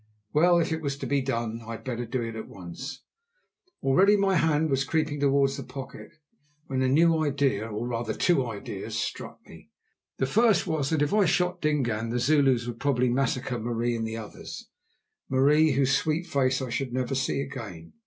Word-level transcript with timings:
Well, 0.33 0.57
if 0.57 0.71
it 0.71 0.81
was 0.81 0.97
to 0.97 1.05
be 1.05 1.21
done, 1.21 1.61
I 1.63 1.73
had 1.73 1.83
better 1.83 2.07
do 2.07 2.23
it 2.23 2.35
at 2.35 2.47
once. 2.47 3.03
Already 3.83 4.17
my 4.17 4.33
hand 4.33 4.71
was 4.71 4.83
creeping 4.83 5.19
towards 5.19 5.57
the 5.57 5.63
pocket 5.63 6.09
when 6.65 6.81
a 6.81 6.87
new 6.87 7.23
idea, 7.23 7.67
or 7.67 7.87
rather 7.87 8.15
two 8.15 8.43
ideas, 8.47 8.95
struck 8.95 9.39
me. 9.45 9.69
The 10.17 10.25
first 10.25 10.65
was 10.65 10.89
that 10.89 11.03
if 11.03 11.13
I 11.13 11.25
shot 11.25 11.61
Dingaan 11.61 12.09
the 12.09 12.17
Zulus 12.17 12.65
would 12.65 12.79
probably 12.79 13.09
massacre 13.09 13.59
Marie 13.59 13.95
and 13.95 14.07
the 14.07 14.17
others—Marie, 14.17 15.73
whose 15.73 15.95
sweet 15.95 16.25
face 16.25 16.63
I 16.63 16.71
should 16.71 16.93
never 16.93 17.13
see 17.13 17.39
again. 17.39 17.93